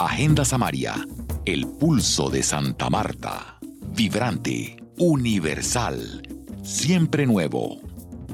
Agenda 0.00 0.44
Samaria, 0.44 0.94
el 1.44 1.66
pulso 1.66 2.30
de 2.30 2.44
Santa 2.44 2.88
Marta. 2.88 3.58
Vibrante, 3.96 4.76
universal, 4.96 6.22
siempre 6.62 7.26
nuevo. 7.26 7.80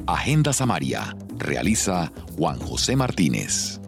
Agenda 0.07 0.53
Samaria, 0.53 1.17
realiza 1.39 2.13
Juan 2.37 2.59
José 2.59 2.97
Martínez. 2.97 3.81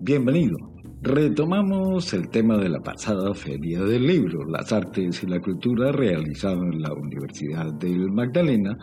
Bienvenido. 0.00 0.56
Retomamos 1.02 2.10
el 2.14 2.30
tema 2.30 2.56
de 2.56 2.70
la 2.70 2.80
pasada 2.80 3.34
Feria 3.34 3.82
del 3.82 4.06
Libro, 4.06 4.46
las 4.46 4.72
artes 4.72 5.22
y 5.22 5.26
la 5.26 5.40
cultura 5.40 5.92
realizado 5.92 6.62
en 6.62 6.80
la 6.80 6.94
Universidad 6.94 7.70
del 7.74 8.10
Magdalena, 8.10 8.78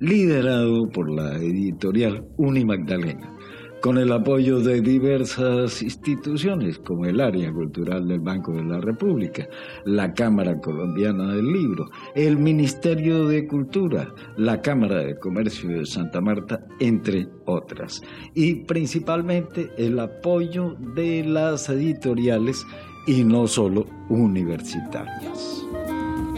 liderado 0.00 0.88
por 0.88 1.08
la 1.08 1.36
editorial 1.36 2.26
Uni 2.36 2.64
Magdalena 2.64 3.35
con 3.80 3.98
el 3.98 4.12
apoyo 4.12 4.60
de 4.60 4.80
diversas 4.80 5.82
instituciones 5.82 6.78
como 6.78 7.06
el 7.06 7.20
Área 7.20 7.52
Cultural 7.52 8.08
del 8.08 8.20
Banco 8.20 8.52
de 8.52 8.64
la 8.64 8.80
República, 8.80 9.48
la 9.84 10.12
Cámara 10.12 10.60
Colombiana 10.60 11.34
del 11.34 11.52
Libro, 11.52 11.88
el 12.14 12.36
Ministerio 12.36 13.26
de 13.26 13.46
Cultura, 13.46 14.12
la 14.36 14.60
Cámara 14.60 15.00
de 15.00 15.18
Comercio 15.18 15.70
de 15.70 15.86
Santa 15.86 16.20
Marta, 16.20 16.66
entre 16.80 17.28
otras, 17.44 18.02
y 18.34 18.54
principalmente 18.64 19.70
el 19.76 19.98
apoyo 19.98 20.76
de 20.94 21.24
las 21.24 21.68
editoriales 21.68 22.66
y 23.06 23.24
no 23.24 23.46
solo 23.46 23.86
universitarias. 24.08 25.64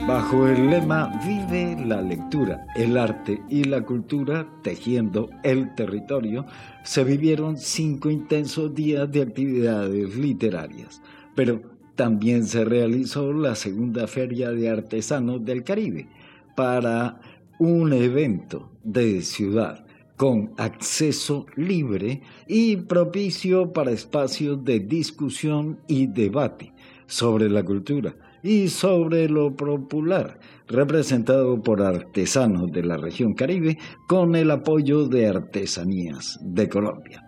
Bajo 0.09 0.49
el 0.49 0.71
lema 0.71 1.21
Vive 1.23 1.85
la 1.85 2.01
lectura, 2.01 2.67
el 2.75 2.97
arte 2.97 3.43
y 3.51 3.65
la 3.65 3.83
cultura 3.83 4.49
tejiendo 4.63 5.29
el 5.43 5.75
territorio, 5.75 6.47
se 6.83 7.05
vivieron 7.05 7.59
cinco 7.59 8.09
intensos 8.09 8.75
días 8.75 9.13
de 9.13 9.21
actividades 9.21 10.17
literarias, 10.17 11.03
pero 11.35 11.61
también 11.95 12.47
se 12.47 12.65
realizó 12.65 13.35
la 13.35 13.55
segunda 13.55 14.07
Feria 14.07 14.51
de 14.51 14.71
Artesanos 14.71 15.45
del 15.45 15.63
Caribe 15.63 16.09
para 16.57 17.21
un 17.59 17.93
evento 17.93 18.71
de 18.83 19.21
ciudad 19.21 19.85
con 20.17 20.55
acceso 20.57 21.45
libre 21.55 22.23
y 22.47 22.77
propicio 22.77 23.75
para 23.75 23.91
espacios 23.91 24.65
de 24.65 24.81
discusión 24.81 25.81
y 25.87 26.07
debate 26.07 26.73
sobre 27.07 27.51
la 27.51 27.63
cultura 27.63 28.17
y 28.43 28.69
sobre 28.69 29.29
lo 29.29 29.55
popular, 29.55 30.39
representado 30.67 31.61
por 31.63 31.83
artesanos 31.83 32.71
de 32.73 32.83
la 32.83 32.97
región 32.97 33.35
Caribe 33.35 33.79
con 34.07 34.37
el 34.37 34.51
apoyo 34.51 35.07
de 35.07 35.27
Artesanías 35.27 36.39
de 36.43 36.69
Colombia. 36.69 37.23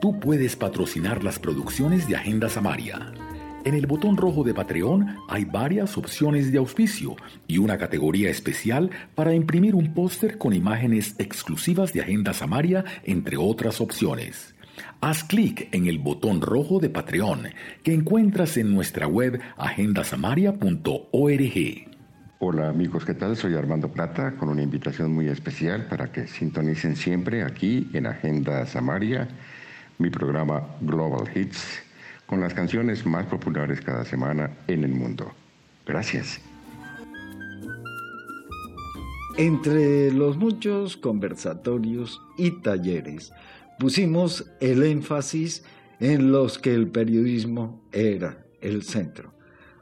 Tú 0.00 0.18
puedes 0.18 0.56
patrocinar 0.56 1.22
las 1.22 1.38
producciones 1.38 2.08
de 2.08 2.16
Agenda 2.16 2.48
Samaria. 2.48 3.12
En 3.64 3.74
el 3.74 3.86
botón 3.86 4.16
rojo 4.16 4.42
de 4.42 4.54
Patreon 4.54 5.16
hay 5.28 5.44
varias 5.44 5.98
opciones 5.98 6.50
de 6.50 6.56
auspicio 6.56 7.16
y 7.46 7.58
una 7.58 7.76
categoría 7.76 8.30
especial 8.30 8.90
para 9.14 9.34
imprimir 9.34 9.74
un 9.74 9.92
póster 9.92 10.38
con 10.38 10.54
imágenes 10.54 11.14
exclusivas 11.18 11.92
de 11.92 12.00
Agenda 12.00 12.32
Samaria, 12.32 12.84
entre 13.04 13.36
otras 13.36 13.82
opciones. 13.82 14.54
Haz 15.00 15.24
clic 15.24 15.68
en 15.72 15.86
el 15.86 15.98
botón 15.98 16.40
rojo 16.40 16.80
de 16.80 16.90
Patreon 16.90 17.48
que 17.82 17.94
encuentras 17.94 18.56
en 18.56 18.74
nuestra 18.74 19.06
web 19.06 19.40
agendasamaria.org. 19.56 21.90
Hola 22.42 22.70
amigos, 22.70 23.04
¿qué 23.04 23.14
tal? 23.14 23.36
Soy 23.36 23.54
Armando 23.54 23.92
Plata 23.92 24.34
con 24.36 24.48
una 24.48 24.62
invitación 24.62 25.12
muy 25.12 25.28
especial 25.28 25.86
para 25.88 26.10
que 26.10 26.26
sintonicen 26.26 26.96
siempre 26.96 27.42
aquí 27.42 27.90
en 27.92 28.06
Agenda 28.06 28.64
Samaria, 28.64 29.28
mi 29.98 30.08
programa 30.08 30.66
Global 30.80 31.28
Hits, 31.34 31.82
con 32.26 32.40
las 32.40 32.54
canciones 32.54 33.04
más 33.04 33.26
populares 33.26 33.82
cada 33.82 34.06
semana 34.06 34.50
en 34.68 34.84
el 34.84 34.92
mundo. 34.92 35.30
Gracias. 35.86 36.40
Entre 39.36 40.10
los 40.10 40.36
muchos 40.36 40.96
conversatorios 40.96 42.20
y 42.36 42.50
talleres, 42.62 43.32
pusimos 43.80 44.44
el 44.60 44.82
énfasis 44.82 45.64
en 46.00 46.30
los 46.32 46.58
que 46.58 46.74
el 46.74 46.88
periodismo 46.88 47.82
era 47.92 48.44
el 48.60 48.82
centro, 48.82 49.32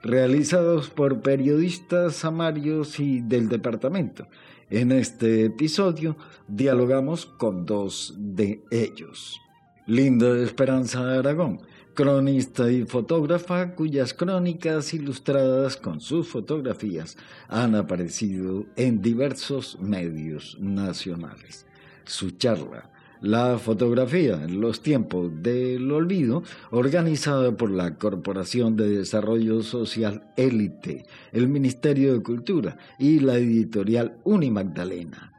realizados 0.02 0.88
por 0.88 1.20
periodistas 1.20 2.14
samarios 2.14 3.00
y 3.00 3.20
del 3.20 3.48
departamento. 3.48 4.28
En 4.70 4.92
este 4.92 5.46
episodio 5.46 6.16
dialogamos 6.46 7.26
con 7.26 7.66
dos 7.66 8.14
de 8.16 8.62
ellos. 8.70 9.40
Linda 9.86 10.38
Esperanza 10.38 11.18
Aragón, 11.18 11.60
cronista 11.94 12.70
y 12.70 12.84
fotógrafa 12.84 13.74
cuyas 13.74 14.14
crónicas 14.14 14.94
ilustradas 14.94 15.76
con 15.76 16.00
sus 16.00 16.28
fotografías 16.28 17.16
han 17.48 17.74
aparecido 17.74 18.64
en 18.76 19.02
diversos 19.02 19.76
medios 19.80 20.56
nacionales. 20.60 21.66
Su 22.04 22.30
charla 22.30 22.92
la 23.20 23.58
fotografía 23.58 24.42
en 24.42 24.60
los 24.60 24.82
tiempos 24.82 25.30
del 25.42 25.90
olvido, 25.90 26.42
organizada 26.70 27.52
por 27.52 27.70
la 27.70 27.96
Corporación 27.96 28.76
de 28.76 28.88
Desarrollo 28.88 29.62
Social 29.62 30.22
Élite, 30.36 31.04
el 31.32 31.48
Ministerio 31.48 32.14
de 32.14 32.22
Cultura 32.22 32.76
y 32.98 33.20
la 33.20 33.36
editorial 33.36 34.16
Unimagdalena. 34.24 35.32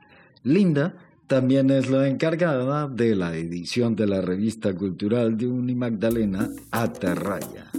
Linda 0.44 0.96
también 1.28 1.70
es 1.70 1.90
la 1.90 2.08
encargada 2.08 2.88
de 2.88 3.16
la 3.16 3.36
edición 3.36 3.96
de 3.96 4.08
la 4.08 4.20
revista 4.22 4.74
cultural 4.74 5.38
de 5.38 5.48
Unimagdalena, 5.48 6.50
Aterraya. 6.72 7.72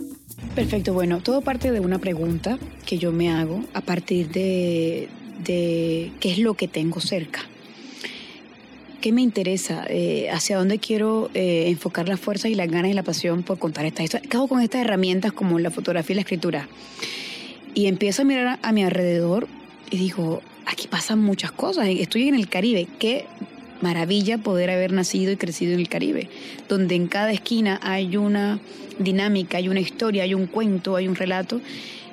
Perfecto, 0.54 0.94
bueno, 0.94 1.20
todo 1.20 1.40
parte 1.40 1.72
de 1.72 1.80
una 1.80 1.98
pregunta 1.98 2.58
que 2.86 2.98
yo 2.98 3.12
me 3.12 3.30
hago 3.30 3.64
a 3.74 3.80
partir 3.80 4.30
de, 4.30 5.08
de 5.44 6.12
qué 6.20 6.32
es 6.32 6.38
lo 6.38 6.54
que 6.54 6.68
tengo 6.68 7.00
cerca. 7.00 7.49
¿Qué 9.00 9.12
me 9.12 9.22
interesa? 9.22 9.86
Eh, 9.88 10.28
¿Hacia 10.30 10.58
dónde 10.58 10.78
quiero 10.78 11.30
eh, 11.32 11.68
enfocar 11.68 12.06
las 12.06 12.20
fuerzas 12.20 12.50
y 12.50 12.54
las 12.54 12.68
ganas 12.68 12.90
y 12.90 12.94
la 12.94 13.02
pasión 13.02 13.42
por 13.42 13.58
contar 13.58 13.86
esta 13.86 14.02
historia? 14.02 14.28
¿Qué 14.28 14.36
con 14.46 14.60
estas 14.60 14.82
herramientas 14.82 15.32
como 15.32 15.58
la 15.58 15.70
fotografía 15.70 16.12
y 16.12 16.16
la 16.16 16.20
escritura? 16.20 16.68
Y 17.72 17.86
empiezo 17.86 18.22
a 18.22 18.24
mirar 18.26 18.58
a, 18.60 18.72
mi 18.72 18.84
alrededor 18.84 19.48
y 19.90 19.96
digo, 19.96 20.42
aquí 20.66 20.86
pasan 20.86 21.18
muchas 21.18 21.50
cosas. 21.50 21.88
Estoy 21.88 22.28
en 22.28 22.34
el 22.34 22.50
Caribe. 22.50 22.88
Qué 22.98 23.24
maravilla 23.80 24.36
poder 24.36 24.68
haber 24.68 24.92
nacido 24.92 25.32
y 25.32 25.36
crecido 25.36 25.72
en 25.72 25.80
el 25.80 25.88
Caribe, 25.88 26.28
donde 26.68 26.94
en 26.94 27.08
cada 27.08 27.32
esquina 27.32 27.80
hay 27.82 28.18
una 28.18 28.60
dinámica, 28.98 29.56
hay 29.56 29.70
una 29.70 29.80
historia, 29.80 30.24
hay 30.24 30.34
un 30.34 30.46
cuento, 30.46 30.96
hay 30.96 31.08
un 31.08 31.16
relato. 31.16 31.62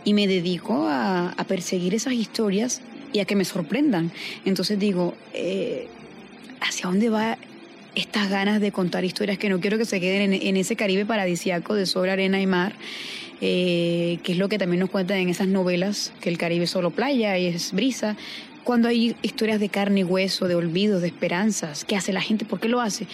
Y 0.05 0.13
me 0.13 0.25
dedico 0.25 0.87
a, 0.87 1.35
perseguir 1.49 1.93
esas 1.95 2.13
historias 2.13 2.81
y 3.11 3.19
a 3.19 3.25
que 3.25 3.35
me 3.35 3.43
sorprendan. 3.43 4.09
Entonces 4.45 4.79
digo, 4.79 5.15
eh, 5.33 5.89
hacia 6.61 6.87
dónde 6.87 7.09
va 7.09 7.37
estas 7.95 8.29
ganas 8.29 8.61
de 8.61 8.71
contar 8.71 9.03
historias 9.05 9.37
que 9.37 9.49
no 9.49 9.59
quiero 9.59 9.77
que 9.77 9.85
se 9.85 9.99
queden 9.99 10.33
en, 10.33 10.57
ese 10.57 10.75
Caribe 10.75 11.05
paradisiaco 11.05 11.73
de 11.73 11.85
sobre 11.87 12.11
arena 12.11 12.39
y 12.39 12.45
mar, 12.45 12.75
eh, 13.41 14.19
que 14.23 14.33
es 14.33 14.37
lo 14.37 14.49
que 14.49 14.59
también 14.59 14.81
nos 14.81 14.89
cuentan 14.89 15.17
en 15.17 15.29
esas 15.29 15.47
novelas, 15.47 16.13
que 16.21 16.29
el 16.29 16.37
Caribe 16.37 16.65
es 16.65 16.69
solo 16.69 16.91
playa 16.91 17.37
y 17.37 17.47
es 17.47 17.71
brisa, 17.71 18.15
cuando 18.63 18.89
hay 18.89 19.15
historias 19.21 19.59
de 19.59 19.69
carne 19.69 20.01
y 20.01 20.03
hueso, 20.03 20.47
de 20.47 20.55
olvidos, 20.55 21.01
de 21.01 21.07
esperanzas, 21.07 21.85
¿qué 21.85 21.95
hace 21.95 22.13
la 22.13 22.21
gente? 22.21 22.45
¿Por 22.45 22.59
qué 22.59 22.67
lo 22.67 22.81
hace? 22.81 23.07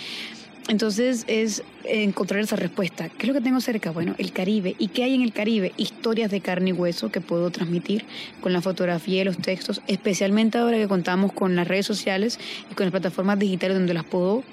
Entonces 0.69 1.25
es 1.27 1.61
encontrar 1.83 2.39
esa 2.41 2.55
respuesta. 2.55 3.09
¿Qué 3.09 3.23
es 3.23 3.27
lo 3.27 3.33
que 3.33 3.41
tengo 3.41 3.59
cerca? 3.59 3.91
Bueno, 3.91 4.15
el 4.17 4.31
Caribe. 4.31 4.75
¿Y 4.79 4.87
qué 4.87 5.03
hay 5.03 5.15
en 5.15 5.21
el 5.21 5.33
Caribe? 5.33 5.73
Historias 5.75 6.31
de 6.31 6.39
carne 6.39 6.69
y 6.69 6.73
hueso 6.73 7.11
que 7.11 7.19
puedo 7.19 7.49
transmitir 7.49 8.05
con 8.39 8.53
la 8.53 8.61
fotografía 8.61 9.21
y 9.21 9.25
los 9.25 9.37
textos, 9.37 9.81
especialmente 9.87 10.57
ahora 10.57 10.77
que 10.77 10.87
contamos 10.87 11.33
con 11.33 11.55
las 11.55 11.67
redes 11.67 11.85
sociales 11.85 12.39
y 12.71 12.75
con 12.75 12.85
las 12.85 12.91
plataformas 12.91 13.39
digitales 13.39 13.75
donde 13.75 13.93
las 13.93 14.05
puedo 14.05 14.43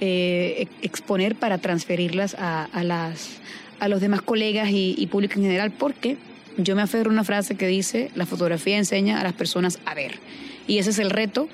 eh, 0.00 0.66
exponer 0.82 1.34
para 1.34 1.58
transferirlas 1.58 2.36
a, 2.38 2.68
las, 2.82 3.38
a 3.80 3.88
los 3.88 4.02
demás 4.02 4.20
colegas 4.20 4.68
y, 4.68 4.94
y 4.98 5.06
público 5.06 5.34
en 5.36 5.44
general, 5.44 5.70
porque 5.70 6.18
yo 6.58 6.76
me 6.76 6.82
aferro 6.82 7.10
a 7.10 7.12
una 7.14 7.24
frase 7.24 7.56
que 7.56 7.66
dice, 7.66 8.10
la 8.14 8.26
fotografía 8.26 8.76
enseña 8.76 9.18
a 9.18 9.24
las 9.24 9.32
personas 9.32 9.78
a 9.86 9.94
ver. 9.94 10.18
Y 10.66 10.78
ese 10.78 10.90
es 10.90 10.98
el 10.98 11.10
reto 11.10 11.48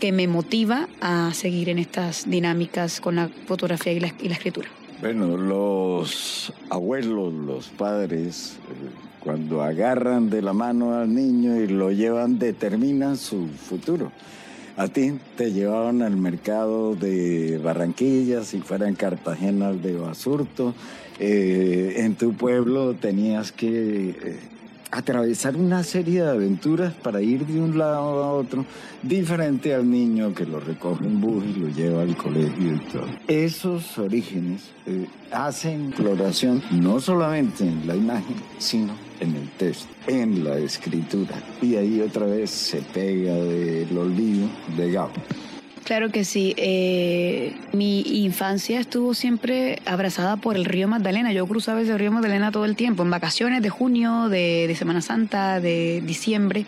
que 0.00 0.12
me 0.12 0.26
motiva 0.26 0.88
a 1.00 1.32
seguir 1.34 1.68
en 1.68 1.78
estas 1.78 2.28
dinámicas 2.28 3.00
con 3.00 3.16
la 3.16 3.28
fotografía 3.46 3.92
y 3.92 4.00
la, 4.00 4.08
escritura? 4.08 4.68
Bueno, 5.00 5.36
los 5.36 6.52
abuelos, 6.70 7.32
los 7.32 7.68
padres, 7.68 8.56
eh, 8.56 8.90
cuando 9.20 9.62
agarran 9.62 10.30
de 10.30 10.42
la 10.42 10.54
mano 10.54 10.94
al 10.94 11.14
niño 11.14 11.60
y 11.60 11.68
lo 11.68 11.92
llevan, 11.92 12.38
determinan 12.38 13.16
su 13.16 13.46
futuro. 13.46 14.10
A 14.76 14.88
ti 14.88 15.12
te 15.36 15.52
llevaban 15.52 16.00
al 16.00 16.16
mercado 16.16 16.96
de 16.96 17.58
Barranquilla, 17.62 18.42
si 18.44 18.60
fuera 18.60 18.88
en 18.88 18.94
Cartagena 18.94 19.72
de 19.72 19.96
Basurto. 19.96 20.74
Eh, 21.18 21.96
en 21.98 22.14
tu 22.14 22.32
pueblo 22.32 22.94
tenías 22.94 23.52
que 23.52 24.10
eh, 24.10 24.38
atravesar 24.90 25.56
una 25.56 25.82
serie 25.82 26.22
de 26.22 26.30
aventuras 26.30 26.92
para 26.94 27.20
ir 27.22 27.46
de 27.46 27.60
un 27.60 27.78
lado 27.78 28.24
a 28.24 28.32
otro, 28.32 28.64
diferente 29.02 29.74
al 29.74 29.90
niño 29.90 30.34
que 30.34 30.44
lo 30.44 30.60
recoge 30.60 31.04
en 31.04 31.20
bus 31.20 31.44
y 31.44 31.52
lo 31.54 31.68
lleva 31.68 32.02
al 32.02 32.16
colegio 32.16 32.74
y 32.74 32.78
todo. 32.90 33.06
Esos 33.28 33.98
orígenes 33.98 34.70
eh, 34.86 35.06
hacen 35.30 35.88
exploración 35.88 36.62
no 36.70 37.00
solamente 37.00 37.64
en 37.64 37.86
la 37.86 37.94
imagen, 37.94 38.36
sino 38.58 38.94
en 39.20 39.36
el 39.36 39.48
texto, 39.50 39.88
en 40.06 40.44
la 40.44 40.58
escritura. 40.58 41.34
Y 41.62 41.76
ahí 41.76 42.00
otra 42.00 42.26
vez 42.26 42.50
se 42.50 42.78
pega 42.78 43.34
del 43.34 43.96
olvido 43.96 44.48
de 44.76 44.92
Gabo. 44.92 45.12
Claro 45.90 46.10
que 46.12 46.24
sí. 46.24 46.54
Eh, 46.56 47.52
mi 47.72 48.02
infancia 48.22 48.78
estuvo 48.78 49.12
siempre 49.12 49.82
abrazada 49.86 50.36
por 50.36 50.54
el 50.54 50.64
río 50.64 50.86
Magdalena. 50.86 51.32
Yo 51.32 51.48
cruzaba 51.48 51.80
ese 51.80 51.98
río 51.98 52.12
Magdalena 52.12 52.52
todo 52.52 52.64
el 52.64 52.76
tiempo, 52.76 53.02
en 53.02 53.10
vacaciones 53.10 53.60
de 53.60 53.70
junio, 53.70 54.28
de, 54.28 54.72
Semana 54.78 55.02
Santa, 55.02 55.58
de 55.58 56.00
diciembre. 56.06 56.64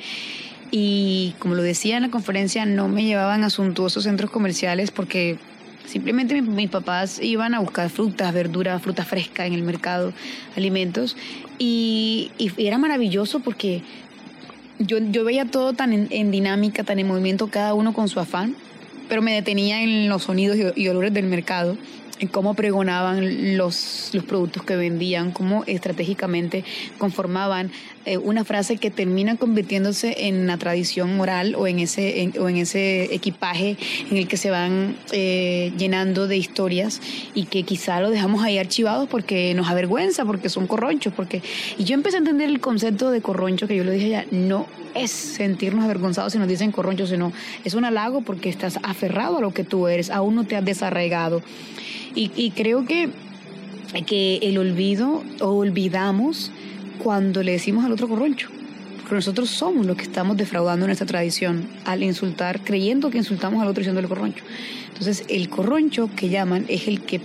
Y 0.72 1.36
como 1.38 1.54
lo 1.54 1.62
decía 1.62 1.98
en 1.98 2.02
la 2.02 2.10
conferencia, 2.10 2.66
no 2.66 2.88
me 2.88 3.04
llevaban 3.04 3.44
a 3.44 3.50
suntuosos 3.50 4.02
centros 4.02 4.28
comerciales 4.28 4.90
porque 4.90 5.38
simplemente 5.86 6.42
mis, 6.42 6.68
papás 6.68 7.20
iban 7.22 7.54
a 7.54 7.60
buscar 7.60 7.90
frutas, 7.90 8.34
verduras, 8.34 8.82
fruta 8.82 9.04
fresca 9.04 9.46
en 9.46 9.52
el 9.52 9.62
mercado, 9.62 10.12
alimentos. 10.56 11.16
Y, 11.60 12.32
era 12.56 12.76
maravilloso 12.76 13.38
porque 13.38 13.84
yo, 14.80 14.98
yo 14.98 15.22
veía 15.22 15.44
todo 15.44 15.74
tan 15.74 15.92
en 16.10 16.30
dinámica, 16.32 16.82
tan 16.82 16.98
en 16.98 17.06
movimiento, 17.06 17.46
cada 17.46 17.72
uno 17.74 17.92
con 17.92 18.08
su 18.08 18.18
afán 18.18 18.56
pero 19.12 19.20
me 19.20 19.34
detenía 19.34 19.82
en 19.82 20.08
los 20.08 20.22
sonidos 20.22 20.56
y, 20.74 20.88
olores 20.88 21.12
del 21.12 21.26
mercado, 21.26 21.76
en 22.18 22.28
cómo 22.28 22.54
pregonaban 22.54 23.58
los, 23.58 24.08
los 24.14 24.24
productos 24.24 24.62
que 24.62 24.74
vendían, 24.74 25.32
cómo 25.32 25.64
estratégicamente 25.66 26.64
conformaban 26.96 27.70
eh, 28.06 28.16
una 28.16 28.42
frase 28.42 28.78
que 28.78 28.90
termina 28.90 29.36
convirtiéndose 29.36 30.28
en 30.28 30.40
una 30.40 30.56
tradición 30.56 31.20
oral 31.20 31.56
o 31.56 31.66
en 31.66 31.80
ese, 31.80 32.32
o 32.40 32.48
en 32.48 32.56
ese 32.56 33.14
equipaje 33.14 33.76
en 34.10 34.16
el 34.16 34.28
que 34.28 34.38
se 34.38 34.48
van 34.48 34.96
eh, 35.12 35.74
llenando 35.76 36.26
de 36.26 36.38
historias 36.38 37.02
y 37.34 37.44
que 37.44 37.64
quizá 37.64 38.00
lo 38.00 38.08
dejamos 38.08 38.42
ahí 38.42 38.56
archivados 38.56 39.10
porque 39.10 39.52
nos 39.52 39.68
avergüenza, 39.68 40.24
porque 40.24 40.48
son 40.48 40.66
corronchos, 40.66 41.12
porque... 41.12 41.42
Y 41.76 41.84
yo 41.84 41.92
empecé 41.92 42.16
a 42.16 42.20
entender 42.20 42.48
el 42.48 42.60
concepto 42.60 43.10
de 43.10 43.20
corroncho, 43.20 43.68
que 43.68 43.76
yo 43.76 43.84
lo 43.84 43.90
dije 43.90 44.08
ya, 44.08 44.24
no 44.30 44.66
es 44.94 45.10
sentirnos 45.10 45.84
avergonzados 45.84 46.32
si 46.32 46.38
nos 46.38 46.48
dicen 46.48 46.72
corroncho, 46.72 47.06
sino 47.06 47.32
es 47.64 47.74
un 47.74 47.84
halago 47.84 48.22
porque 48.22 48.48
estás 48.48 48.78
aferrado 48.82 49.38
a 49.38 49.40
lo 49.40 49.52
que 49.52 49.64
tú 49.64 49.88
eres, 49.88 50.10
aún 50.10 50.34
no 50.34 50.44
te 50.44 50.56
has 50.56 50.64
desarraigado. 50.64 51.42
Y, 52.14 52.50
creo 52.50 52.84
que, 52.84 53.08
que 54.06 54.36
el 54.42 54.58
olvido 54.58 55.22
olvidamos 55.40 56.50
cuando 57.02 57.42
le 57.42 57.52
decimos 57.52 57.84
al 57.84 57.92
otro 57.92 58.06
corroncho. 58.06 58.50
Porque 59.12 59.26
nosotros 59.26 59.50
somos 59.50 59.84
los 59.84 59.94
que 59.94 60.04
estamos 60.04 60.38
defraudando 60.38 60.86
nuestra 60.86 61.06
tradición 61.06 61.68
al 61.84 62.02
insultar, 62.02 62.64
creyendo 62.64 63.10
que 63.10 63.18
insultamos 63.18 63.60
al 63.60 63.68
otro 63.68 63.82
diciendo 63.82 64.00
el 64.00 64.08
corroncho. 64.08 64.42
Entonces, 64.88 65.26
el 65.28 65.50
corroncho 65.50 66.08
que 66.16 66.30
llaman 66.30 66.64
es 66.68 66.88
el 66.88 67.02
que, 67.02 67.20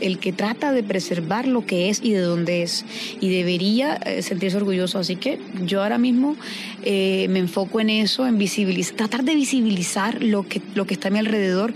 el 0.00 0.20
que 0.20 0.32
trata 0.32 0.70
de 0.70 0.84
preservar 0.84 1.48
lo 1.48 1.66
que 1.66 1.90
es 1.90 2.00
y 2.04 2.12
de 2.12 2.20
dónde 2.20 2.62
es. 2.62 2.84
Y 3.20 3.34
debería 3.34 3.96
eh, 3.96 4.22
sentirse 4.22 4.58
orgulloso. 4.58 5.00
Así 5.00 5.16
que 5.16 5.40
yo 5.64 5.82
ahora 5.82 5.98
mismo 5.98 6.36
eh, 6.84 7.26
me 7.30 7.40
enfoco 7.40 7.80
en 7.80 7.90
eso, 7.90 8.28
en 8.28 8.38
visibilizar, 8.38 8.94
tratar 8.94 9.24
de 9.24 9.34
visibilizar 9.34 10.22
lo 10.22 10.46
que, 10.46 10.62
lo 10.76 10.86
que 10.86 10.94
está 10.94 11.08
a 11.08 11.10
mi 11.10 11.18
alrededor. 11.18 11.74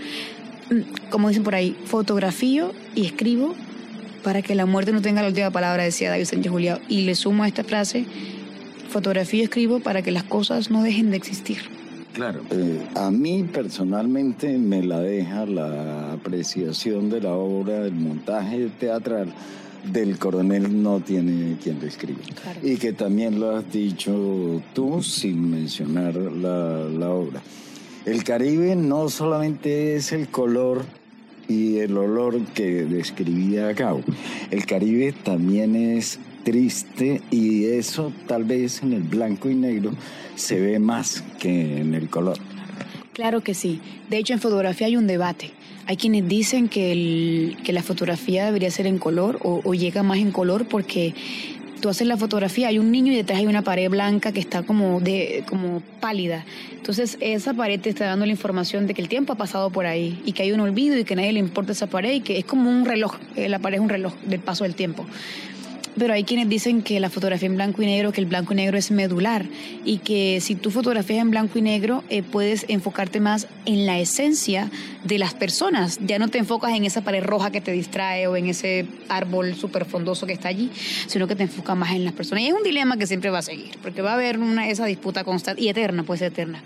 Mm, 0.69 1.09
como 1.09 1.27
dicen 1.27 1.43
por 1.43 1.55
ahí, 1.55 1.75
fotografío 1.83 2.71
y 2.95 3.05
escribo 3.05 3.55
para 4.23 4.41
que 4.41 4.55
la 4.55 4.65
muerte 4.65 4.93
no 4.93 5.01
tenga 5.01 5.21
la 5.21 5.27
última 5.27 5.51
palabra, 5.51 5.83
decía 5.83 6.09
David 6.09 6.25
Sánchez 6.25 6.49
Julián. 6.49 6.79
Y 6.87 7.01
le 7.01 7.15
sumo 7.15 7.43
a 7.43 7.47
esta 7.49 7.65
frase, 7.65 8.05
fotografío 8.89 9.39
y 9.39 9.43
escribo 9.43 9.79
para 9.79 10.01
que 10.01 10.11
las 10.11 10.23
cosas 10.23 10.69
no 10.69 10.83
dejen 10.83 11.11
de 11.11 11.17
existir. 11.17 11.59
Claro, 12.13 12.41
eh, 12.49 12.85
a 12.95 13.11
mí 13.11 13.43
personalmente 13.43 14.57
me 14.57 14.83
la 14.83 14.99
deja 14.99 15.45
la 15.45 16.13
apreciación 16.13 17.09
de 17.09 17.21
la 17.21 17.33
obra, 17.33 17.81
del 17.81 17.93
montaje 17.93 18.69
teatral 18.79 19.33
del 19.83 20.17
coronel 20.17 20.81
no 20.81 20.99
tiene 20.99 21.57
quien 21.61 21.79
lo 21.79 21.87
escriba. 21.87 22.19
Y 22.61 22.77
que 22.77 22.93
también 22.93 23.39
lo 23.39 23.55
has 23.55 23.71
dicho 23.71 24.61
tú 24.73 25.01
sin 25.01 25.49
mencionar 25.49 26.15
la, 26.15 26.85
la 26.89 27.09
obra. 27.09 27.41
El 28.05 28.23
Caribe 28.23 28.75
no 28.75 29.09
solamente 29.09 29.95
es 29.95 30.11
el 30.11 30.29
color 30.29 30.83
y 31.47 31.77
el 31.77 31.97
olor 31.97 32.39
que 32.53 32.85
describía 32.85 33.73
Gao. 33.73 34.01
El 34.51 34.65
Caribe 34.65 35.11
también 35.11 35.75
es 35.75 36.19
triste 36.43 37.21
y 37.31 37.65
eso 37.65 38.11
tal 38.27 38.43
vez 38.43 38.81
en 38.83 38.93
el 38.93 39.03
blanco 39.03 39.49
y 39.49 39.55
negro 39.55 39.91
se 40.35 40.59
ve 40.59 40.79
más 40.79 41.23
que 41.39 41.79
en 41.79 41.93
el 41.93 42.09
color. 42.09 42.37
Claro 43.13 43.41
que 43.41 43.53
sí. 43.53 43.81
De 44.09 44.17
hecho, 44.17 44.33
en 44.33 44.39
fotografía 44.39 44.87
hay 44.87 44.95
un 44.95 45.05
debate. 45.05 45.51
Hay 45.87 45.97
quienes 45.97 46.27
dicen 46.27 46.69
que, 46.69 46.91
el, 46.91 47.57
que 47.63 47.73
la 47.73 47.83
fotografía 47.83 48.45
debería 48.45 48.71
ser 48.71 48.87
en 48.87 48.97
color 48.97 49.39
o, 49.43 49.73
llega 49.73 50.03
más 50.03 50.19
en 50.19 50.31
color 50.31 50.67
porque 50.67 51.13
tú 51.81 51.89
haces 51.89 52.07
la 52.07 52.15
fotografía, 52.15 52.67
hay 52.67 52.79
un 52.79 52.91
niño 52.91 53.11
y 53.11 53.15
detrás 53.15 53.39
hay 53.39 53.47
una 53.47 53.63
pared 53.63 53.89
blanca 53.89 54.31
que 54.31 54.39
está 54.39 54.63
como, 54.63 55.01
de, 55.01 55.43
como 55.49 55.81
pálida. 55.99 56.45
Entonces 56.73 57.17
esa 57.19 57.53
pared 57.53 57.79
te 57.79 57.89
está 57.89 58.05
dando 58.05 58.25
la 58.25 58.31
información 58.31 58.87
de 58.87 58.93
que 58.93 59.01
el 59.01 59.09
tiempo 59.09 59.33
ha 59.33 59.35
pasado 59.35 59.69
por 59.69 59.85
ahí 59.85 60.21
y 60.25 60.33
que 60.33 60.43
hay 60.43 60.51
un 60.51 60.59
olvido 60.59 60.97
y 60.97 61.03
que 61.03 61.15
nadie 61.15 61.33
le 61.33 61.39
importa 61.39 61.71
esa 61.71 61.87
pared 61.87 62.13
y 62.13 62.21
que 62.21 62.37
es 62.37 62.45
como 62.45 62.69
un 62.69 62.85
reloj, 62.85 63.15
eh, 63.35 63.49
la 63.49 63.59
pared 63.59 63.79
es 63.79 63.81
un 63.81 63.89
reloj 63.89 64.13
del 64.27 64.39
paso 64.39 64.63
del 64.63 64.75
tiempo 64.75 65.05
pero 65.99 66.13
hay 66.13 66.23
quienes 66.23 66.49
dicen 66.49 66.81
que 66.81 66.99
la 66.99 67.09
fotografía 67.09 67.47
en 67.47 67.55
blanco 67.55 67.81
y 67.81 67.85
negro, 67.85 68.11
que 68.11 68.21
el 68.21 68.27
blanco 68.27 68.53
y 68.53 68.55
negro 68.55 68.77
es 68.77 68.89
medular 68.89 69.45
y 69.85 69.99
que 69.99 70.39
si 70.41 70.55
tú 70.55 70.71
fotografías 70.71 71.19
en 71.19 71.29
blanco 71.29 71.59
y 71.59 71.61
negro 71.61 72.03
eh, 72.09 72.23
puedes 72.23 72.65
enfocarte 72.69 73.19
más 73.19 73.47
en 73.65 73.85
la 73.85 73.99
esencia 73.99 74.71
de 75.03 75.19
las 75.19 75.33
personas. 75.33 75.99
Ya 76.01 76.17
no 76.17 76.29
te 76.29 76.37
enfocas 76.37 76.71
en 76.71 76.85
esa 76.85 77.01
pared 77.01 77.23
roja 77.23 77.51
que 77.51 77.61
te 77.61 77.71
distrae 77.71 78.27
o 78.27 78.35
en 78.35 78.47
ese 78.47 78.87
árbol 79.09 79.55
súper 79.55 79.85
frondoso 79.85 80.25
que 80.25 80.33
está 80.33 80.47
allí, 80.47 80.71
sino 81.07 81.27
que 81.27 81.35
te 81.35 81.43
enfocas 81.43 81.77
más 81.77 81.91
en 81.91 82.05
las 82.05 82.13
personas. 82.13 82.43
Y 82.43 82.47
es 82.47 82.53
un 82.53 82.63
dilema 82.63 82.97
que 82.97 83.05
siempre 83.05 83.29
va 83.29 83.39
a 83.39 83.43
seguir, 83.43 83.77
porque 83.81 84.01
va 84.01 84.11
a 84.11 84.15
haber 84.15 84.39
una, 84.39 84.69
esa 84.69 84.85
disputa 84.85 85.23
constante 85.23 85.61
y 85.61 85.69
eterna, 85.69 86.03
pues 86.03 86.21
eterna. 86.21 86.63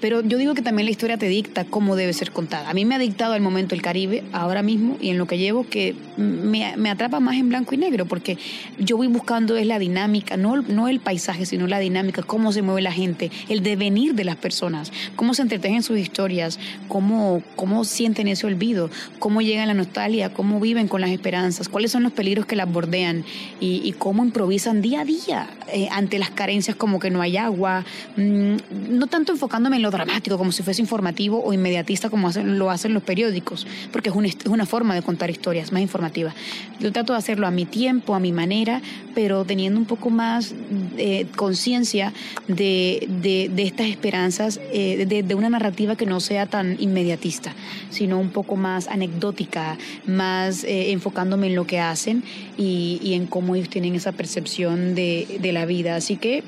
Pero 0.00 0.22
yo 0.22 0.38
digo 0.38 0.54
que 0.54 0.62
también 0.62 0.86
la 0.86 0.90
historia 0.90 1.18
te 1.18 1.28
dicta 1.28 1.64
cómo 1.64 1.96
debe 1.96 2.12
ser 2.12 2.30
contada. 2.30 2.70
A 2.70 2.74
mí 2.74 2.84
me 2.84 2.94
ha 2.94 2.98
dictado 2.98 3.34
el 3.34 3.42
momento 3.42 3.74
el 3.74 3.82
Caribe, 3.82 4.24
ahora 4.32 4.62
mismo, 4.62 4.96
y 5.00 5.10
en 5.10 5.18
lo 5.18 5.26
que 5.26 5.38
llevo, 5.38 5.66
que 5.68 5.94
me, 6.16 6.76
me, 6.76 6.90
atrapa 6.90 7.20
más 7.20 7.36
en 7.36 7.48
blanco 7.48 7.74
y 7.74 7.78
negro, 7.78 8.06
porque 8.06 8.38
yo 8.78 8.96
voy 8.96 9.06
buscando 9.06 9.56
es 9.56 9.66
la 9.66 9.78
dinámica, 9.78 10.36
no, 10.36 10.62
no 10.62 10.88
el 10.88 11.00
paisaje, 11.00 11.46
sino 11.46 11.66
la 11.66 11.78
dinámica, 11.78 12.22
cómo 12.22 12.52
se 12.52 12.62
mueve 12.62 12.82
la 12.82 12.92
gente, 12.92 13.30
el 13.48 13.62
devenir 13.62 14.14
de 14.14 14.24
las 14.24 14.36
personas, 14.36 14.92
cómo 15.16 15.34
se 15.34 15.42
entretejen 15.42 15.82
sus 15.82 15.98
historias, 15.98 16.58
cómo, 16.88 17.42
cómo 17.56 17.84
sienten 17.84 18.28
ese 18.28 18.46
olvido, 18.46 18.90
cómo 19.18 19.40
llegan 19.42 19.68
la 19.68 19.74
nostalgia, 19.74 20.32
cómo 20.32 20.60
viven 20.60 20.88
con 20.88 21.00
las 21.00 21.10
esperanzas, 21.10 21.68
cuáles 21.68 21.90
son 21.90 22.02
los 22.02 22.12
peligros 22.12 22.46
que 22.46 22.56
las 22.56 22.70
bordean 22.70 23.24
y, 23.60 23.80
y 23.84 23.92
cómo 23.92 24.24
improvisan 24.24 24.82
día 24.82 25.00
a 25.00 25.04
día 25.04 25.48
eh, 25.72 25.88
ante 25.90 26.18
las 26.18 26.30
carencias 26.30 26.76
como 26.76 26.98
que 26.98 27.10
no 27.10 27.20
hay 27.20 27.36
agua, 27.36 27.84
mm, 28.16 28.56
no 28.90 29.06
tanto 29.06 29.32
enfocándome 29.32 29.76
en 29.76 29.82
lo 29.82 29.87
dramático, 29.90 30.38
como 30.38 30.52
si 30.52 30.62
fuese 30.62 30.82
informativo 30.82 31.42
o 31.44 31.52
inmediatista 31.52 32.10
como 32.10 32.30
lo 32.30 32.70
hacen 32.70 32.94
los 32.94 33.02
periódicos, 33.02 33.66
porque 33.92 34.08
es 34.10 34.14
una, 34.14 34.28
es 34.28 34.46
una 34.46 34.66
forma 34.66 34.94
de 34.94 35.02
contar 35.02 35.30
historias 35.30 35.72
más 35.72 35.82
informativa. 35.82 36.34
Yo 36.80 36.92
trato 36.92 37.12
de 37.12 37.18
hacerlo 37.18 37.46
a 37.46 37.50
mi 37.50 37.64
tiempo, 37.64 38.14
a 38.14 38.20
mi 38.20 38.32
manera, 38.32 38.80
pero 39.14 39.44
teniendo 39.44 39.78
un 39.78 39.86
poco 39.86 40.10
más 40.10 40.54
eh, 40.96 41.26
conciencia 41.36 42.12
de, 42.46 43.08
de, 43.20 43.62
estas 43.62 43.88
esperanzas, 43.88 44.60
eh, 44.72 45.06
de, 45.06 45.34
una 45.34 45.50
narrativa 45.50 45.96
que 45.96 46.06
no 46.06 46.20
sea 46.20 46.46
tan 46.46 46.76
inmediatista, 46.80 47.54
sino 47.90 48.18
un 48.18 48.30
poco 48.30 48.56
más 48.56 48.88
anecdótica, 48.88 49.76
más 50.06 50.64
eh, 50.64 50.92
enfocándome 50.92 51.48
en 51.48 51.54
lo 51.54 51.66
que 51.66 51.80
hacen 51.80 52.22
y, 52.56 53.00
y, 53.02 53.14
en 53.14 53.26
cómo 53.26 53.54
ellos 53.54 53.68
tienen 53.68 53.94
esa 53.94 54.12
percepción 54.12 54.94
de, 54.94 55.38
de 55.40 55.52
la 55.52 55.66
vida. 55.66 55.96
Así 55.96 56.16
que 56.16 56.42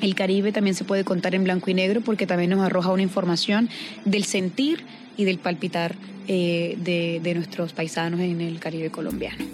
el 0.00 0.14
Caribe 0.14 0.52
también 0.52 0.74
se 0.74 0.84
puede 0.84 1.04
contar 1.04 1.34
en 1.34 1.44
blanco 1.44 1.70
y 1.70 1.74
negro 1.74 2.00
porque 2.00 2.26
también 2.26 2.50
nos 2.50 2.60
arroja 2.60 2.92
una 2.92 3.02
información 3.02 3.68
del 4.04 4.24
sentir 4.24 4.84
y 5.16 5.24
del 5.24 5.38
palpitar 5.38 5.94
eh, 6.28 6.76
de, 6.82 7.20
de 7.22 7.34
nuestros 7.34 7.72
paisanos 7.72 8.20
en 8.20 8.40
el 8.40 8.58
Caribe 8.58 8.90
colombiano. 8.90 9.44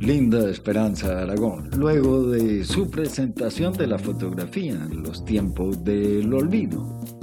Linda 0.00 0.48
Esperanza 0.48 1.20
Aragón, 1.20 1.68
luego 1.76 2.30
de 2.30 2.64
su 2.64 2.90
presentación 2.90 3.74
de 3.74 3.86
la 3.86 3.98
fotografía 3.98 4.74
los 4.90 5.26
tiempos 5.26 5.84
del 5.84 6.32
olvido. 6.32 7.19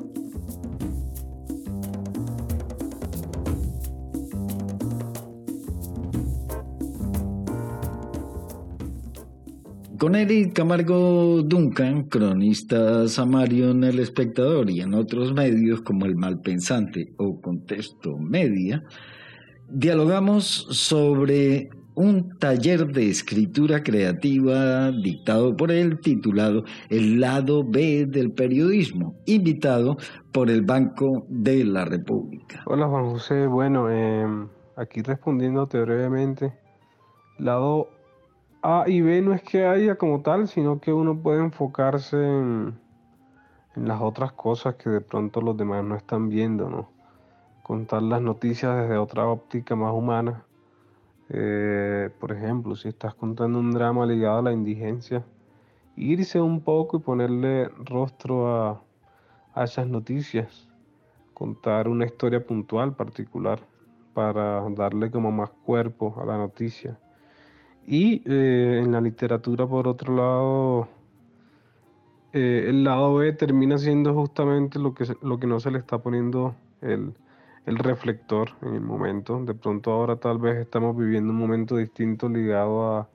Con 10.00 10.13
Eric 10.13 10.54
Camargo 10.54 11.42
Duncan, 11.42 12.04
cronista 12.04 13.08
samario 13.08 13.72
en 13.72 13.84
El 13.84 13.98
Espectador 13.98 14.70
y 14.70 14.82
en 14.82 14.94
otros 14.94 15.34
medios 15.34 15.82
como 15.82 16.06
El 16.06 16.16
Malpensante 16.16 17.13
o 17.18 17.42
Contexto 17.42 18.16
Media, 18.20 18.84
dialogamos 19.70 20.68
sobre 20.70 21.70
un 21.96 22.38
taller 22.38 22.86
de 22.86 23.10
escritura 23.10 23.82
creativa 23.82 24.92
dictado 24.92 25.56
por 25.58 25.72
él 25.72 26.00
titulado 26.00 26.63
El 26.89 27.20
lado 27.20 27.63
B 27.68 28.06
del 28.06 28.34
periodismo, 28.34 29.16
invitado 29.25 29.98
por 30.32 30.51
el 30.51 30.62
Banco 30.62 31.25
de 31.27 31.66
la 31.66 31.86
República. 31.86 32.62
Hola 32.68 32.88
Juan 32.88 33.10
José, 33.10 33.48
bueno, 33.48 33.89
em, 33.89 34.48
aquí 34.75 35.01
respondiéndote 35.01 35.82
brevemente, 35.82 36.54
lado 37.39 37.97
A 38.61 38.85
y 38.87 39.01
B 39.01 39.21
no 39.21 39.33
es 39.33 39.41
que 39.41 39.65
haya 39.65 39.95
como 39.95 40.21
tal, 40.21 40.47
sino 40.47 40.79
que 40.79 40.91
uno 40.93 41.17
puede 41.17 41.39
enfocarse 41.39 42.17
en, 42.17 42.79
las 43.75 44.01
otras 44.01 44.31
cosas 44.31 44.75
que 44.75 44.89
de 44.89 45.01
pronto 45.01 45.41
los 45.41 45.55
demás 45.55 45.83
no 45.83 45.95
están 45.95 46.29
viendo, 46.29 46.69
¿no? 46.69 46.89
Contar 47.63 48.01
las 48.01 48.21
noticias 48.21 48.75
desde 48.75 48.97
otra 48.97 49.27
óptica 49.27 49.75
más 49.75 49.93
humana 49.93 50.43
eh, 51.29 52.09
por 52.19 52.31
ejemplo, 52.31 52.75
si 52.75 52.87
estás 52.87 53.13
contando 53.13 53.59
un 53.59 53.71
drama 53.71 54.05
ligado 54.05 54.39
a 54.39 54.41
la 54.41 54.53
indigencia, 54.53 55.25
irse 55.95 56.39
un 56.39 56.61
poco 56.61 56.97
y 56.97 56.99
ponerle 57.01 57.67
rostro 57.83 58.47
a, 58.47 58.83
esas 59.63 59.87
noticias, 59.87 60.69
contar 61.33 61.87
una 61.87 62.05
historia 62.05 62.45
puntual, 62.45 62.95
particular, 62.95 63.59
para 64.13 64.61
darle 64.69 65.09
como 65.09 65.31
más 65.31 65.49
cuerpo 65.49 66.15
a 66.21 66.25
la 66.25 66.37
noticia. 66.37 66.99
Y 67.88 68.22
eh, 68.25 68.82
en 68.84 68.91
la 68.91 69.01
literatura, 69.01 69.65
por 69.65 69.88
otro 69.88 70.13
lado, 70.13 70.89
eh, 72.34 72.65
el 72.67 72.84
lado 72.84 73.15
B 73.15 73.32
termina 73.34 73.77
siendo 73.77 74.13
justamente 74.13 74.77
lo 74.77 74.94
que, 74.94 75.06
lo 75.22 75.39
que 75.39 75.48
no 75.48 75.60
se 75.62 75.72
le 75.72 75.79
está 75.79 75.98
poniendo 75.98 76.53
el, 76.82 77.13
el 77.65 77.77
reflector 77.77 78.50
en 78.62 78.74
el 78.75 78.82
momento. 78.82 79.44
De 79.44 79.53
pronto 79.53 79.91
ahora 79.91 80.17
tal 80.17 80.38
vez 80.38 80.58
estamos 80.58 80.98
viviendo 80.98 81.32
un 81.32 81.39
momento 81.39 81.77
distinto 81.77 82.27
ligado 82.29 82.98
a 82.98 83.10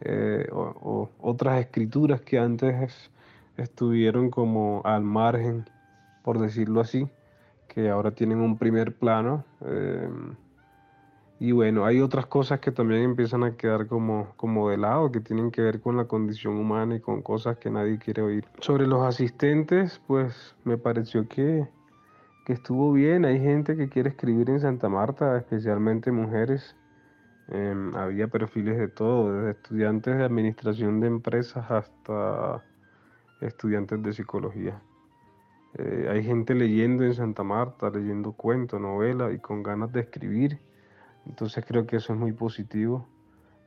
eh, 0.00 0.48
otras 0.52 1.60
escrituras 1.60 2.20
que 2.22 2.38
antes 2.38 3.10
estuvieron 3.56 4.30
como 4.30 4.82
al 4.84 5.02
margen, 5.02 5.66
por 6.22 6.38
decirlo 6.40 6.80
así, 6.80 7.08
que 7.68 7.90
ahora 7.90 8.10
tienen 8.12 8.40
un 8.40 8.58
primer 8.58 8.94
plano. 8.96 9.44
Em, 9.60 10.34
y 11.40 11.52
bueno, 11.52 11.84
hay 11.84 12.00
otras 12.00 12.26
cosas 12.26 12.60
que 12.60 12.70
también 12.70 13.02
empiezan 13.02 13.42
a 13.42 13.56
quedar 13.56 13.88
como, 13.88 14.32
como 14.36 14.70
de 14.70 14.76
lado, 14.76 15.10
que 15.10 15.20
tienen 15.20 15.50
que 15.50 15.62
ver 15.62 15.80
con 15.80 15.96
la 15.96 16.04
condición 16.04 16.56
humana 16.56 16.96
y 16.96 17.00
con 17.00 17.22
cosas 17.22 17.56
que 17.58 17.70
nadie 17.70 17.98
quiere 17.98 18.22
oír. 18.22 18.44
Sobre 18.60 18.86
los 18.86 19.02
asistentes, 19.02 20.00
pues 20.06 20.54
me 20.64 20.78
pareció 20.78 21.26
que 21.28 21.66
estuvo 22.52 22.92
bien. 22.92 23.24
Hay 23.24 23.40
gente 23.40 23.76
que 23.76 23.88
quiere 23.88 24.10
escribir 24.10 24.50
en 24.50 24.60
Santa 24.60 24.88
Marta, 24.88 25.36
especialmente 25.36 26.12
mujeres. 26.12 26.76
Em, 27.48 27.94
había 27.96 28.28
perfiles 28.28 28.78
de 28.78 28.88
todo, 28.88 29.32
desde 29.32 29.50
estudiantes 29.52 30.16
de 30.16 30.24
administración 30.24 31.00
de 31.00 31.08
empresas 31.08 31.68
hasta 31.70 32.62
estudiantes 33.40 34.02
de 34.02 34.12
psicología. 34.12 34.80
Eh, 35.74 36.08
hay 36.10 36.22
gente 36.22 36.54
leyendo 36.54 37.04
en 37.04 37.14
Santa 37.14 37.42
Marta, 37.42 37.90
leyendo 37.90 38.32
cuentos, 38.32 38.80
novelas 38.80 39.32
y 39.34 39.38
con 39.38 39.62
ganas 39.62 39.92
de 39.92 40.00
escribir. 40.00 40.58
Entonces 41.26 41.64
creo 41.66 41.86
que 41.86 41.96
eso 41.96 42.12
es 42.12 42.18
muy 42.18 42.32
positivo 42.32 43.06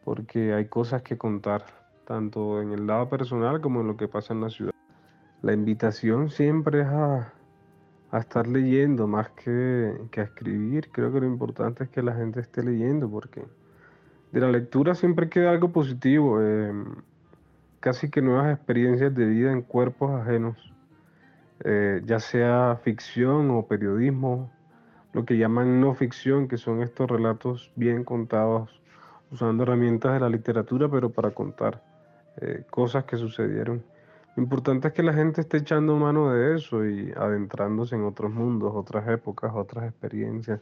porque 0.04 0.54
hay 0.54 0.66
cosas 0.66 1.02
que 1.02 1.18
contar, 1.18 1.66
tanto 2.06 2.62
en 2.62 2.72
el 2.74 2.88
lado 2.88 3.10
personal 3.10 3.62
como 3.62 3.82
en 3.82 3.88
lo 3.88 3.98
que 3.98 4.08
pasa 4.08 4.34
en 4.34 4.42
la 4.42 4.50
ciudad. 4.50 4.74
La 5.42 5.54
invitación 5.54 6.30
siempre 6.30 6.82
es 6.82 6.88
a, 6.88 7.34
a 8.14 8.20
estar 8.20 8.48
leyendo 8.48 9.08
más 9.08 9.30
que, 9.32 9.92
a 10.16 10.22
escribir. 10.22 10.90
Creo 10.92 11.12
que 11.12 11.20
lo 11.20 11.26
importante 11.26 11.86
es 11.86 11.90
que 11.90 12.04
la 12.04 12.14
gente 12.14 12.42
esté 12.42 12.64
leyendo 12.64 13.10
porque 13.10 13.44
de 14.32 14.40
la 14.40 14.52
lectura 14.52 14.94
siempre 14.94 15.30
queda 15.30 15.50
algo 15.50 15.72
positivo, 15.72 16.40
em, 16.40 16.86
casi 17.80 18.12
que 18.12 18.22
nuevas 18.22 18.56
experiencias 18.56 19.14
de 19.16 19.26
vida 19.26 19.52
en 19.52 19.64
cuerpos 19.64 20.12
ajenos, 20.12 20.74
eh, 21.64 22.02
ya 22.06 22.20
sea 22.20 22.80
ficción 22.84 23.50
o 23.50 23.66
periodismo, 23.66 24.52
lo 25.14 25.26
que 25.26 25.38
llaman 25.38 25.80
no 25.80 25.94
ficción, 25.94 26.48
que 26.48 26.58
son 26.58 26.82
estos 26.82 27.10
relatos 27.10 27.72
bien 27.76 28.04
contados, 28.04 28.82
usando 29.32 29.64
herramientas 29.64 30.14
de 30.14 30.20
la 30.20 30.30
literatura, 30.30 30.90
pero 30.90 31.12
para 31.12 31.32
contar 31.32 31.82
eh, 32.38 32.64
cosas 32.70 33.06
que 33.06 33.18
sucedieron. 33.18 33.84
Lo 34.36 34.44
importante 34.44 34.88
es 34.88 34.94
que 34.94 35.04
la 35.04 35.14
gente 35.14 35.42
esté 35.42 35.58
echando 35.58 35.96
mano 35.98 36.32
de 36.32 36.56
eso 36.56 36.86
y 36.86 37.12
adentrándose 37.16 37.96
en 37.96 38.04
otros 38.04 38.32
mundos, 38.32 38.74
otras 38.76 39.08
épocas, 39.08 39.52
otras 39.54 39.86
experiencias. 39.86 40.60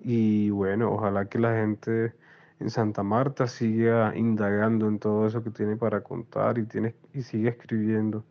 Y 0.00 0.50
bueno, 0.50 0.92
ojalá 0.92 1.26
que 1.26 1.38
la 1.38 1.54
gente 1.54 2.14
en 2.58 2.70
Santa 2.70 3.04
Marta 3.04 3.46
siga 3.46 4.16
indagando 4.16 4.88
en 4.88 4.98
todo 4.98 5.26
eso 5.26 5.44
que 5.44 5.50
tiene 5.50 5.76
para 5.76 6.02
contar 6.02 6.58
y, 6.58 6.64
tiene, 6.64 6.96
y 7.14 7.22
siga 7.22 7.50
escribiendo 7.50 8.24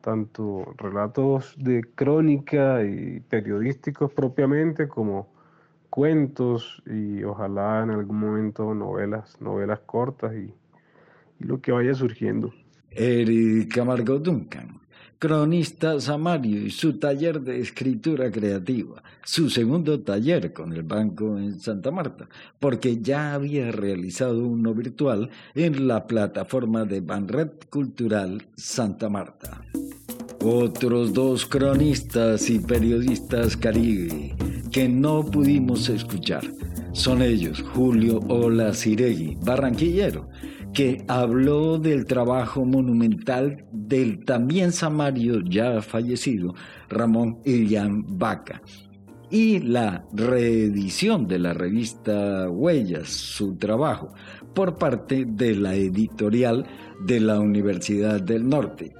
tanto 0.00 0.74
relatos 0.76 1.54
de 1.58 1.82
crónica 1.82 2.84
y 2.84 3.20
periodísticos 3.20 4.12
propiamente 4.12 4.88
como 4.88 5.28
cuentos 5.90 6.82
y 6.86 7.22
ojalá 7.24 7.82
en 7.82 7.90
algún 7.90 8.18
momento 8.18 8.74
novelas, 8.74 9.40
novelas 9.40 9.80
cortas 9.80 10.32
y, 10.34 10.54
y 11.40 11.44
lo 11.44 11.60
que 11.60 11.72
vaya 11.72 11.94
surgiendo. 11.94 12.52
Eric 12.90 13.74
Camargo 13.74 14.18
Duncan, 14.18 14.80
cronista 15.20 16.00
samario 16.00 16.64
y 16.64 16.70
su 16.70 16.94
taller 16.94 17.42
de 17.42 17.60
escritura 17.60 18.30
creativa, 18.30 19.02
su 19.22 19.50
segundo 19.50 20.00
taller 20.00 20.54
con 20.54 20.72
el 20.72 20.82
banco 20.82 21.36
en 21.36 21.60
Santa 21.60 21.90
Marta, 21.90 22.26
porque 22.58 23.02
ya 23.02 23.34
había 23.34 23.70
realizado 23.70 24.46
uno 24.46 24.72
virtual 24.72 25.28
en 25.54 25.86
la 25.86 26.06
plataforma 26.06 26.86
de 26.86 27.02
Banred 27.02 27.50
Cultural 27.68 28.46
Santa 28.56 29.10
Marta. 29.10 29.62
Otros 30.42 31.12
dos 31.12 31.44
cronistas 31.44 32.48
y 32.48 32.58
periodistas 32.58 33.58
caribe 33.58 34.34
que 34.72 34.88
no 34.88 35.22
pudimos 35.22 35.90
escuchar 35.90 36.44
son 36.92 37.20
ellos 37.20 37.62
Julio 37.74 38.20
Ola 38.28 38.72
Ciregui, 38.72 39.36
barranquillero, 39.42 40.30
que 40.72 41.04
habló 41.08 41.78
del 41.78 42.06
trabajo 42.06 42.64
monumental 42.64 43.64
del 43.72 44.24
también 44.24 44.72
samario 44.72 45.40
ya 45.40 45.82
fallecido 45.82 46.54
Ramón 46.88 47.38
Ilián 47.44 48.04
Vaca 48.18 48.62
y 49.30 49.60
la 49.60 50.04
reedición 50.12 51.28
de 51.28 51.38
la 51.38 51.54
revista 51.54 52.50
Huellas, 52.50 53.08
su 53.08 53.56
trabajo, 53.56 54.12
por 54.54 54.76
parte 54.76 55.24
de 55.24 55.54
la 55.54 55.74
editorial 55.74 56.66
de 57.04 57.20
la 57.20 57.38
Universidad 57.38 58.20
del 58.20 58.48
Norte 58.48 58.92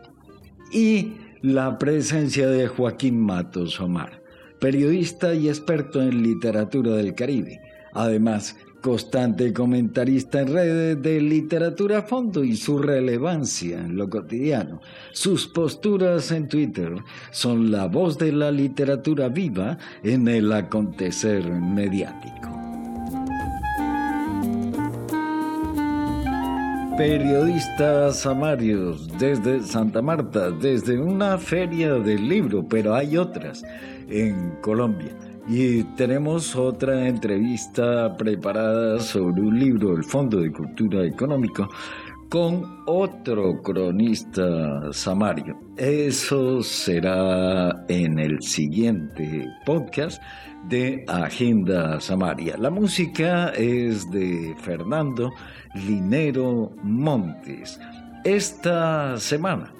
y 0.72 1.14
la 1.42 1.78
presencia 1.78 2.48
de 2.48 2.68
Joaquín 2.68 3.20
Matos 3.20 3.80
Omar, 3.80 4.22
periodista 4.60 5.34
y 5.34 5.48
experto 5.48 6.00
en 6.00 6.22
literatura 6.22 6.92
del 6.92 7.14
Caribe. 7.14 7.60
Además, 7.92 8.56
constante 8.80 9.52
comentarista 9.52 10.40
en 10.40 10.52
redes 10.52 11.02
de 11.02 11.20
literatura 11.20 11.99
a 11.99 12.02
fondo 12.02 12.42
y 12.44 12.56
su 12.56 12.78
relevancia 12.78 13.78
en 13.78 13.96
lo 13.96 14.08
cotidiano. 14.08 14.80
Sus 15.12 15.46
posturas 15.46 16.30
en 16.32 16.49
Twitter 16.49 16.94
son 17.30 17.70
la 17.70 17.87
voz 17.87 18.18
de 18.18 18.32
la 18.32 18.50
literatura 18.50 19.28
viva 19.28 19.78
en 20.02 20.28
el 20.28 20.52
acontecer 20.52 21.50
mediático. 21.50 22.49
Periodistas 26.96 28.20
samarios 28.20 29.08
desde 29.18 29.62
Santa 29.62 30.02
Marta, 30.02 30.50
desde 30.50 31.00
una 31.00 31.38
feria 31.38 31.94
del 31.94 32.28
libro, 32.28 32.66
pero 32.68 32.94
hay 32.94 33.16
otras 33.16 33.62
en 34.08 34.56
Colombia 34.60 35.29
y 35.52 35.83
tenemos 35.97 36.54
otra 36.54 37.09
entrevista 37.09 38.16
preparada 38.16 39.00
sobre 39.00 39.40
un 39.42 39.59
libro, 39.59 39.97
El 39.97 40.04
Fondo 40.04 40.38
de 40.38 40.52
Cultura 40.52 41.04
Económico, 41.04 41.69
con 42.28 42.85
otro 42.87 43.61
cronista 43.61 44.92
samario. 44.92 45.59
Eso 45.76 46.62
será 46.62 47.85
en 47.88 48.21
el 48.21 48.40
siguiente 48.40 49.49
podcast 49.66 50.23
de 50.69 51.04
Agenda 51.09 51.99
Samaria. 51.99 52.57
La 52.57 52.71
música 52.71 53.49
es 53.49 54.09
de 54.12 54.54
Fernando 54.61 55.33
Linero 55.75 56.71
Montes. 56.85 57.80
Esta 58.23 59.19
semana 59.19 59.75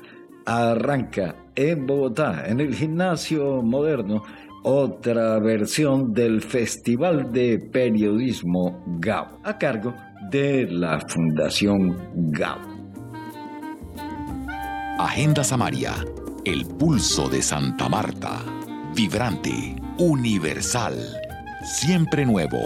arranca 0.47 1.37
en 1.55 1.87
Bogotá, 1.87 2.49
en 2.49 2.59
el 2.59 2.75
gimnasio 2.75 3.63
moderno, 3.63 4.25
otra 4.63 5.39
versión 5.39 6.13
del 6.13 6.43
Festival 6.43 7.33
de 7.33 7.59
Periodismo 7.59 8.85
GAO, 8.99 9.41
a 9.45 9.59
cargo 9.59 9.95
de 10.31 10.67
la 10.71 11.01
Fundación 11.09 11.97
GAO. 12.33 12.59
Agenda 14.99 15.43
Samaria, 15.43 15.95
el 16.45 16.67
pulso 16.67 17.29
de 17.29 17.43
Santa 17.43 17.89
Marta, 17.89 18.41
vibrante, 18.95 19.77
universal, 19.99 20.95
siempre 21.65 22.27
nuevo. 22.27 22.61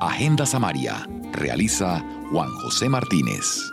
Agenda 0.00 0.46
Samaria 0.46 1.06
Realiza 1.32 2.04
Juan 2.30 2.50
José 2.62 2.88
Martínez. 2.88 3.72